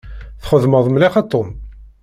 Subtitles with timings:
[0.43, 1.49] Txedmeḍ mliḥ a Tom.